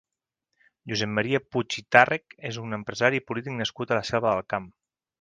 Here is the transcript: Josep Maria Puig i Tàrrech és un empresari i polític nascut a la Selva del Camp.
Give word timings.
Josep 0.91 1.11
Maria 1.17 1.41
Puig 1.55 1.77
i 1.83 1.85
Tàrrech 1.97 2.35
és 2.51 2.59
un 2.65 2.81
empresari 2.81 3.23
i 3.23 3.27
polític 3.31 3.59
nascut 3.63 3.95
a 3.97 4.01
la 4.03 4.11
Selva 4.13 4.37
del 4.39 4.47
Camp. 4.57 4.71